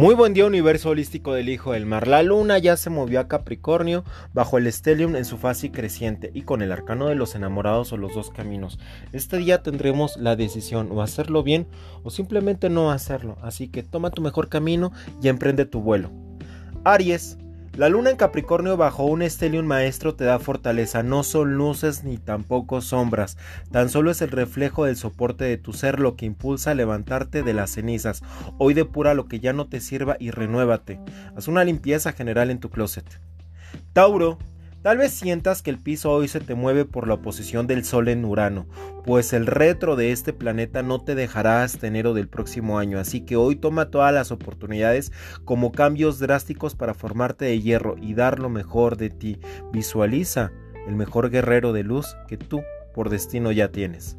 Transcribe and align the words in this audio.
Muy 0.00 0.14
buen 0.14 0.32
día 0.32 0.46
universo 0.46 0.88
holístico 0.88 1.34
del 1.34 1.50
Hijo 1.50 1.72
del 1.72 1.84
Mar. 1.84 2.08
La 2.08 2.22
luna 2.22 2.56
ya 2.56 2.78
se 2.78 2.88
movió 2.88 3.20
a 3.20 3.28
Capricornio 3.28 4.02
bajo 4.32 4.56
el 4.56 4.66
estelium 4.66 5.14
en 5.14 5.26
su 5.26 5.36
fase 5.36 5.70
creciente 5.70 6.30
y 6.32 6.40
con 6.40 6.62
el 6.62 6.72
arcano 6.72 7.08
de 7.08 7.16
los 7.16 7.34
enamorados 7.34 7.92
o 7.92 7.98
los 7.98 8.14
dos 8.14 8.30
caminos. 8.30 8.78
Este 9.12 9.36
día 9.36 9.62
tendremos 9.62 10.16
la 10.16 10.36
decisión 10.36 10.88
o 10.90 11.02
hacerlo 11.02 11.42
bien 11.42 11.66
o 12.02 12.08
simplemente 12.08 12.70
no 12.70 12.90
hacerlo. 12.90 13.36
Así 13.42 13.68
que 13.68 13.82
toma 13.82 14.08
tu 14.08 14.22
mejor 14.22 14.48
camino 14.48 14.90
y 15.22 15.28
emprende 15.28 15.66
tu 15.66 15.82
vuelo. 15.82 16.10
Aries. 16.84 17.36
La 17.76 17.88
luna 17.88 18.10
en 18.10 18.16
Capricornio 18.16 18.76
bajo 18.76 19.04
un 19.04 19.22
estelium 19.22 19.64
maestro 19.64 20.14
te 20.14 20.24
da 20.24 20.40
fortaleza, 20.40 21.04
no 21.04 21.22
son 21.22 21.54
luces 21.54 22.02
ni 22.02 22.18
tampoco 22.18 22.80
sombras, 22.80 23.38
tan 23.70 23.88
solo 23.88 24.10
es 24.10 24.20
el 24.22 24.32
reflejo 24.32 24.84
del 24.84 24.96
soporte 24.96 25.44
de 25.44 25.56
tu 25.56 25.72
ser 25.72 26.00
lo 26.00 26.16
que 26.16 26.26
impulsa 26.26 26.72
a 26.72 26.74
levantarte 26.74 27.44
de 27.44 27.54
las 27.54 27.70
cenizas. 27.70 28.22
Hoy 28.58 28.74
depura 28.74 29.14
lo 29.14 29.26
que 29.26 29.38
ya 29.38 29.52
no 29.52 29.68
te 29.68 29.80
sirva 29.80 30.16
y 30.18 30.32
renuévate. 30.32 31.00
Haz 31.36 31.46
una 31.46 31.64
limpieza 31.64 32.12
general 32.12 32.50
en 32.50 32.58
tu 32.58 32.70
closet. 32.70 33.06
Tauro, 33.92 34.38
Tal 34.82 34.96
vez 34.96 35.12
sientas 35.12 35.60
que 35.60 35.68
el 35.68 35.78
piso 35.78 36.10
hoy 36.10 36.26
se 36.26 36.40
te 36.40 36.54
mueve 36.54 36.86
por 36.86 37.06
la 37.06 37.14
oposición 37.14 37.66
del 37.66 37.84
Sol 37.84 38.08
en 38.08 38.24
Urano, 38.24 38.66
pues 39.04 39.34
el 39.34 39.46
retro 39.46 39.94
de 39.94 40.10
este 40.10 40.32
planeta 40.32 40.82
no 40.82 41.02
te 41.02 41.14
dejará 41.14 41.62
hasta 41.62 41.86
enero 41.86 42.14
del 42.14 42.28
próximo 42.28 42.78
año, 42.78 42.98
así 42.98 43.20
que 43.20 43.36
hoy 43.36 43.56
toma 43.56 43.90
todas 43.90 44.14
las 44.14 44.30
oportunidades 44.30 45.12
como 45.44 45.70
cambios 45.70 46.18
drásticos 46.18 46.76
para 46.76 46.94
formarte 46.94 47.44
de 47.44 47.60
hierro 47.60 47.96
y 48.00 48.14
dar 48.14 48.38
lo 48.38 48.48
mejor 48.48 48.96
de 48.96 49.10
ti. 49.10 49.38
Visualiza 49.70 50.50
el 50.86 50.96
mejor 50.96 51.28
guerrero 51.28 51.74
de 51.74 51.84
luz 51.84 52.16
que 52.26 52.38
tú 52.38 52.62
por 52.94 53.10
destino 53.10 53.52
ya 53.52 53.70
tienes. 53.70 54.16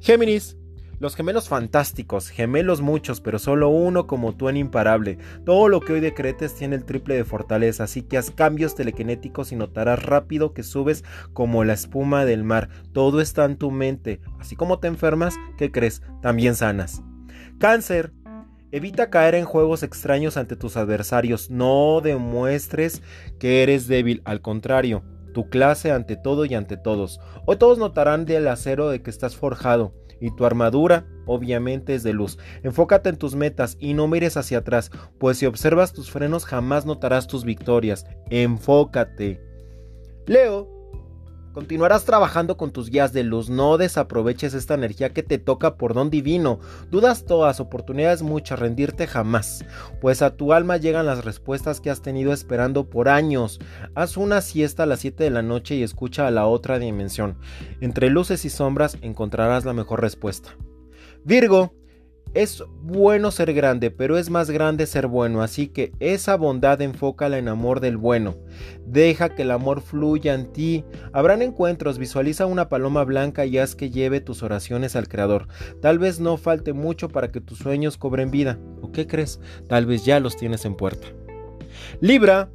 Géminis, 0.00 0.56
los 1.00 1.16
gemelos 1.16 1.48
fantásticos, 1.48 2.28
gemelos 2.28 2.82
muchos, 2.82 3.22
pero 3.22 3.38
solo 3.38 3.70
uno 3.70 4.06
como 4.06 4.36
tú 4.36 4.50
en 4.50 4.58
imparable. 4.58 5.16
Todo 5.46 5.68
lo 5.68 5.80
que 5.80 5.94
hoy 5.94 6.00
decretes 6.00 6.54
tiene 6.54 6.76
el 6.76 6.84
triple 6.84 7.16
de 7.16 7.24
fortaleza, 7.24 7.84
así 7.84 8.02
que 8.02 8.18
haz 8.18 8.30
cambios 8.30 8.74
telequinéticos 8.74 9.50
y 9.50 9.56
notarás 9.56 10.02
rápido 10.02 10.52
que 10.52 10.62
subes 10.62 11.02
como 11.32 11.64
la 11.64 11.72
espuma 11.72 12.26
del 12.26 12.44
mar. 12.44 12.68
Todo 12.92 13.22
está 13.22 13.46
en 13.46 13.56
tu 13.56 13.70
mente. 13.70 14.20
Así 14.38 14.56
como 14.56 14.78
te 14.78 14.88
enfermas, 14.88 15.34
¿qué 15.56 15.72
crees? 15.72 16.02
También 16.20 16.54
sanas. 16.54 17.02
Cáncer. 17.58 18.12
Evita 18.70 19.10
caer 19.10 19.34
en 19.34 19.46
juegos 19.46 19.82
extraños 19.82 20.36
ante 20.36 20.54
tus 20.54 20.76
adversarios. 20.76 21.50
No 21.50 22.02
demuestres 22.04 23.02
que 23.40 23.62
eres 23.62 23.88
débil, 23.88 24.22
al 24.24 24.42
contrario 24.42 25.02
tu 25.32 25.48
clase 25.48 25.92
ante 25.92 26.16
todo 26.16 26.44
y 26.44 26.54
ante 26.54 26.76
todos. 26.76 27.20
Hoy 27.46 27.56
todos 27.56 27.78
notarán 27.78 28.24
del 28.24 28.48
acero 28.48 28.88
de 28.88 29.00
que 29.00 29.10
estás 29.10 29.36
forjado 29.36 29.94
y 30.20 30.30
tu 30.30 30.44
armadura 30.44 31.06
obviamente 31.26 31.94
es 31.94 32.02
de 32.02 32.12
luz. 32.12 32.38
Enfócate 32.62 33.08
en 33.08 33.16
tus 33.16 33.34
metas 33.34 33.76
y 33.78 33.94
no 33.94 34.08
mires 34.08 34.36
hacia 34.36 34.58
atrás, 34.58 34.90
pues 35.18 35.38
si 35.38 35.46
observas 35.46 35.92
tus 35.92 36.10
frenos 36.10 36.44
jamás 36.44 36.86
notarás 36.86 37.26
tus 37.26 37.44
victorias. 37.44 38.06
Enfócate. 38.30 39.40
Leo 40.26 40.79
Continuarás 41.52 42.04
trabajando 42.04 42.56
con 42.56 42.70
tus 42.70 42.90
guías 42.90 43.12
de 43.12 43.24
luz, 43.24 43.50
no 43.50 43.76
desaproveches 43.76 44.54
esta 44.54 44.74
energía 44.74 45.12
que 45.12 45.24
te 45.24 45.36
toca 45.36 45.76
por 45.76 45.94
don 45.94 46.08
divino. 46.08 46.60
Dudas 46.92 47.24
todas, 47.24 47.58
oportunidades 47.58 48.22
muchas, 48.22 48.60
rendirte 48.60 49.08
jamás, 49.08 49.64
pues 50.00 50.22
a 50.22 50.36
tu 50.36 50.52
alma 50.52 50.76
llegan 50.76 51.06
las 51.06 51.24
respuestas 51.24 51.80
que 51.80 51.90
has 51.90 52.02
tenido 52.02 52.32
esperando 52.32 52.88
por 52.88 53.08
años. 53.08 53.58
Haz 53.96 54.16
una 54.16 54.42
siesta 54.42 54.84
a 54.84 54.86
las 54.86 55.00
7 55.00 55.24
de 55.24 55.30
la 55.30 55.42
noche 55.42 55.74
y 55.74 55.82
escucha 55.82 56.28
a 56.28 56.30
la 56.30 56.46
otra 56.46 56.78
dimensión. 56.78 57.36
Entre 57.80 58.10
luces 58.10 58.44
y 58.44 58.50
sombras 58.50 58.96
encontrarás 59.02 59.64
la 59.64 59.72
mejor 59.72 60.00
respuesta. 60.02 60.56
Virgo, 61.24 61.74
es 62.34 62.62
bueno 62.82 63.30
ser 63.30 63.52
grande, 63.52 63.90
pero 63.90 64.16
es 64.16 64.30
más 64.30 64.50
grande 64.50 64.86
ser 64.86 65.06
bueno, 65.06 65.42
así 65.42 65.68
que 65.68 65.92
esa 66.00 66.36
bondad 66.36 66.80
enfócala 66.80 67.38
en 67.38 67.48
amor 67.48 67.80
del 67.80 67.96
bueno. 67.96 68.36
Deja 68.86 69.30
que 69.30 69.42
el 69.42 69.50
amor 69.50 69.80
fluya 69.80 70.34
en 70.34 70.52
ti. 70.52 70.84
Habrán 71.12 71.42
encuentros, 71.42 71.98
visualiza 71.98 72.46
una 72.46 72.68
paloma 72.68 73.04
blanca 73.04 73.46
y 73.46 73.58
haz 73.58 73.74
que 73.74 73.90
lleve 73.90 74.20
tus 74.20 74.42
oraciones 74.42 74.96
al 74.96 75.08
Creador. 75.08 75.48
Tal 75.80 75.98
vez 75.98 76.20
no 76.20 76.36
falte 76.36 76.72
mucho 76.72 77.08
para 77.08 77.30
que 77.30 77.40
tus 77.40 77.58
sueños 77.58 77.96
cobren 77.96 78.30
vida. 78.30 78.58
¿O 78.80 78.92
qué 78.92 79.06
crees? 79.06 79.40
Tal 79.68 79.86
vez 79.86 80.04
ya 80.04 80.20
los 80.20 80.36
tienes 80.36 80.64
en 80.64 80.76
puerta. 80.76 81.08
Libra, 82.00 82.50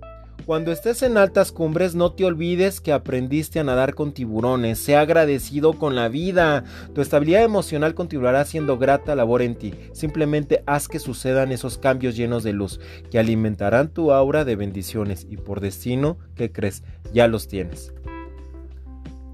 cuando 0.46 0.72
estés 0.72 1.02
en 1.02 1.18
altas 1.18 1.52
cumbres, 1.52 1.96
no 1.96 2.12
te 2.12 2.24
olvides 2.24 2.80
que 2.80 2.94
aprendiste 2.94 3.60
a 3.60 3.64
nadar 3.64 3.96
con 3.96 4.14
tiburones. 4.14 4.78
Sea 4.78 5.02
agradecido 5.02 5.74
con 5.74 5.96
la 5.96 6.08
vida. 6.08 6.64
Tu 6.94 7.02
estabilidad 7.02 7.44
emocional 7.44 7.96
continuará 7.96 8.46
siendo 8.46 8.78
grata 8.78 9.16
labor 9.16 9.42
en 9.42 9.56
ti. 9.56 9.74
Simplemente 9.94 10.64
haz 10.68 10.88
que 10.88 11.00
sucedan 11.00 11.52
esos 11.52 11.80
cambios 11.80 12.16
llenos 12.16 12.44
de 12.44 12.54
luz, 12.54 12.80
que 13.10 13.18
alimentarán 13.18 13.90
tu 13.90 14.12
aura 14.12 14.46
de 14.46 14.56
bendiciones. 14.56 15.26
Y 15.30 15.38
por 15.38 15.62
destino, 15.62 16.20
¿qué 16.36 16.52
crees? 16.52 16.84
Ya 17.12 17.28
los 17.28 17.48
tienes. 17.48 17.94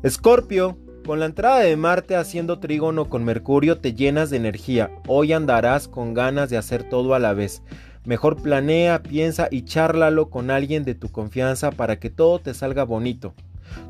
Escorpio. 0.04 0.78
Con 1.06 1.20
la 1.20 1.26
entrada 1.26 1.62
de 1.62 1.76
Marte 1.78 2.16
haciendo 2.16 2.60
trígono 2.60 3.10
con 3.10 3.24
Mercurio 3.24 3.80
te 3.80 3.96
llenas 3.96 4.30
de 4.30 4.38
energía. 4.38 4.92
Hoy 5.08 5.34
andarás 5.34 5.88
con 5.88 6.14
ganas 6.14 6.52
de 6.52 6.58
hacer 6.58 6.88
todo 6.88 7.16
a 7.16 7.20
la 7.20 7.34
vez. 7.34 7.64
Mejor 8.04 8.42
planea, 8.42 9.04
piensa 9.04 9.48
y 9.52 9.64
chárlalo 9.64 10.30
con 10.30 10.50
alguien 10.50 10.84
de 10.84 10.96
tu 10.96 11.10
confianza 11.10 11.72
para 11.72 12.00
que 12.00 12.10
todo 12.10 12.40
te 12.40 12.54
salga 12.54 12.84
bonito. 12.84 13.36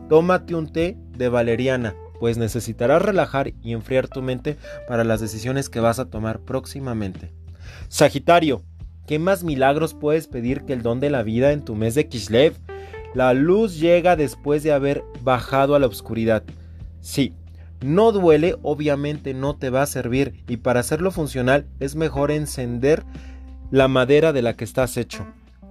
Tómate 0.09 0.53
un 0.53 0.71
té 0.71 0.97
de 1.17 1.29
valeriana, 1.29 1.95
pues 2.19 2.37
necesitarás 2.37 3.01
relajar 3.01 3.53
y 3.63 3.71
enfriar 3.71 4.09
tu 4.09 4.21
mente 4.21 4.57
para 4.87 5.05
las 5.05 5.21
decisiones 5.21 5.69
que 5.69 5.79
vas 5.79 5.97
a 5.99 6.09
tomar 6.09 6.41
próximamente. 6.41 7.31
Sagitario, 7.87 8.61
¿qué 9.07 9.17
más 9.17 9.43
milagros 9.43 9.93
puedes 9.93 10.27
pedir 10.27 10.63
que 10.63 10.73
el 10.73 10.81
don 10.81 10.99
de 10.99 11.09
la 11.09 11.23
vida 11.23 11.53
en 11.53 11.63
tu 11.63 11.75
mes 11.75 11.95
de 11.95 12.07
Kislev? 12.09 12.53
La 13.13 13.33
luz 13.33 13.79
llega 13.79 14.17
después 14.17 14.61
de 14.63 14.73
haber 14.73 15.03
bajado 15.21 15.73
a 15.73 15.79
la 15.79 15.87
oscuridad. 15.87 16.43
Sí, 16.99 17.33
no 17.81 18.11
duele, 18.11 18.55
obviamente 18.61 19.33
no 19.33 19.55
te 19.55 19.69
va 19.69 19.81
a 19.81 19.87
servir 19.87 20.43
y 20.47 20.57
para 20.57 20.81
hacerlo 20.81 21.11
funcional 21.11 21.65
es 21.79 21.95
mejor 21.95 22.29
encender 22.29 23.03
la 23.71 23.87
madera 23.87 24.33
de 24.33 24.41
la 24.41 24.55
que 24.57 24.65
estás 24.65 24.97
hecho. 24.97 25.25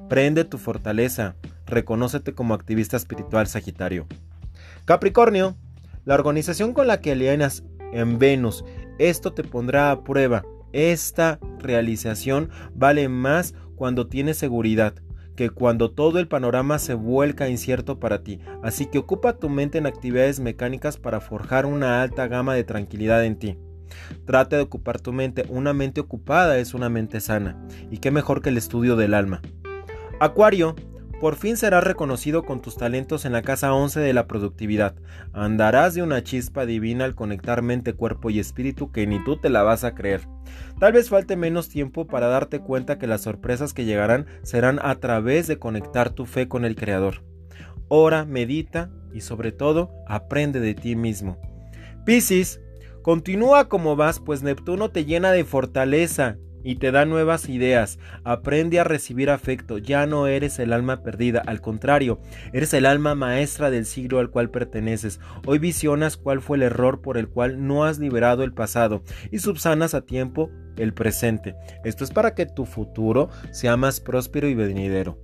Prende 0.08 0.44
tu 0.44 0.56
fortaleza. 0.56 1.36
Reconócete 1.66 2.34
como 2.34 2.54
activista 2.54 2.96
espiritual 2.96 3.46
Sagitario. 3.46 4.06
Capricornio, 4.86 5.56
la 6.06 6.14
organización 6.14 6.72
con 6.72 6.86
la 6.86 7.00
que 7.00 7.12
alienas 7.12 7.62
en 7.92 8.18
Venus, 8.18 8.64
esto 8.98 9.34
te 9.34 9.44
pondrá 9.44 9.90
a 9.90 10.02
prueba. 10.02 10.44
Esta 10.72 11.38
realización 11.58 12.48
vale 12.74 13.08
más 13.08 13.54
cuando 13.76 14.08
tienes 14.08 14.38
seguridad 14.38 14.94
que 15.36 15.50
cuando 15.50 15.90
todo 15.90 16.18
el 16.18 16.28
panorama 16.28 16.78
se 16.78 16.94
vuelca 16.94 17.48
incierto 17.48 18.00
para 18.00 18.22
ti. 18.22 18.40
Así 18.62 18.86
que 18.86 18.98
ocupa 18.98 19.38
tu 19.38 19.48
mente 19.48 19.78
en 19.78 19.86
actividades 19.86 20.40
mecánicas 20.40 20.96
para 20.96 21.20
forjar 21.20 21.66
una 21.66 22.02
alta 22.02 22.28
gama 22.28 22.54
de 22.54 22.64
tranquilidad 22.64 23.24
en 23.24 23.38
ti. 23.38 23.58
Trata 24.24 24.56
de 24.56 24.62
ocupar 24.62 25.00
tu 25.00 25.12
mente. 25.12 25.44
Una 25.48 25.72
mente 25.72 26.00
ocupada 26.00 26.58
es 26.58 26.74
una 26.74 26.88
mente 26.88 27.20
sana. 27.20 27.56
Y 27.90 27.98
qué 27.98 28.10
mejor 28.10 28.42
que 28.42 28.50
el 28.50 28.56
estudio 28.58 28.96
del 28.96 29.14
alma. 29.14 29.40
Acuario, 30.20 30.76
por 31.20 31.36
fin 31.36 31.58
serás 31.58 31.84
reconocido 31.84 32.44
con 32.44 32.62
tus 32.62 32.78
talentos 32.78 33.26
en 33.26 33.32
la 33.32 33.42
casa 33.42 33.74
11 33.74 34.00
de 34.00 34.14
la 34.14 34.26
productividad. 34.26 34.94
Andarás 35.34 35.94
de 35.94 36.02
una 36.02 36.22
chispa 36.22 36.64
divina 36.64 37.04
al 37.04 37.14
conectar 37.14 37.60
mente, 37.60 37.92
cuerpo 37.92 38.30
y 38.30 38.38
espíritu 38.38 38.90
que 38.90 39.06
ni 39.06 39.22
tú 39.22 39.36
te 39.36 39.50
la 39.50 39.62
vas 39.62 39.84
a 39.84 39.94
creer. 39.94 40.22
Tal 40.78 40.94
vez 40.94 41.10
falte 41.10 41.36
menos 41.36 41.68
tiempo 41.68 42.06
para 42.06 42.28
darte 42.28 42.60
cuenta 42.60 42.98
que 42.98 43.06
las 43.06 43.20
sorpresas 43.20 43.74
que 43.74 43.84
llegarán 43.84 44.24
serán 44.42 44.78
a 44.82 44.94
través 44.94 45.46
de 45.46 45.58
conectar 45.58 46.08
tu 46.08 46.24
fe 46.24 46.48
con 46.48 46.64
el 46.64 46.74
Creador. 46.74 47.22
Ora, 47.88 48.24
medita 48.24 48.90
y 49.12 49.20
sobre 49.20 49.52
todo 49.52 49.92
aprende 50.08 50.58
de 50.58 50.74
ti 50.74 50.96
mismo. 50.96 51.38
Piscis, 52.06 52.60
Continúa 53.02 53.68
como 53.68 53.96
vas, 53.96 54.20
pues 54.20 54.42
Neptuno 54.42 54.90
te 54.90 55.04
llena 55.04 55.32
de 55.32 55.44
fortaleza 55.44 56.36
y 56.62 56.76
te 56.76 56.90
da 56.90 57.04
nuevas 57.04 57.48
ideas. 57.48 57.98
Aprende 58.24 58.80
a 58.80 58.84
recibir 58.84 59.30
afecto. 59.30 59.78
Ya 59.78 60.06
no 60.06 60.26
eres 60.26 60.58
el 60.58 60.72
alma 60.72 61.02
perdida, 61.02 61.42
al 61.46 61.60
contrario, 61.60 62.20
eres 62.52 62.74
el 62.74 62.86
alma 62.86 63.14
maestra 63.14 63.70
del 63.70 63.86
siglo 63.86 64.18
al 64.18 64.30
cual 64.30 64.50
perteneces. 64.50 65.20
Hoy 65.46 65.58
visionas 65.58 66.16
cuál 66.16 66.40
fue 66.40 66.58
el 66.58 66.64
error 66.64 67.00
por 67.00 67.16
el 67.16 67.28
cual 67.28 67.66
no 67.66 67.84
has 67.84 67.98
liberado 67.98 68.44
el 68.44 68.52
pasado 68.52 69.02
y 69.30 69.38
subsanas 69.38 69.94
a 69.94 70.02
tiempo 70.02 70.50
el 70.76 70.92
presente. 70.94 71.54
Esto 71.84 72.04
es 72.04 72.10
para 72.10 72.34
que 72.34 72.46
tu 72.46 72.66
futuro 72.66 73.30
sea 73.50 73.76
más 73.76 74.00
próspero 74.00 74.48
y 74.48 74.54
venidero. 74.54 75.18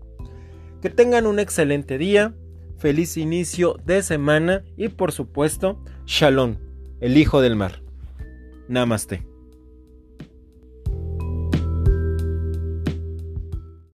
Que 0.80 0.90
tengan 0.90 1.26
un 1.26 1.38
excelente 1.38 1.98
día, 1.98 2.34
feliz 2.78 3.16
inicio 3.16 3.76
de 3.84 4.02
semana 4.02 4.64
y 4.76 4.88
por 4.88 5.12
supuesto, 5.12 5.82
shalom 6.04 6.65
el 7.00 7.16
hijo 7.16 7.40
del 7.40 7.56
mar. 7.56 7.82
Namaste. 8.68 9.26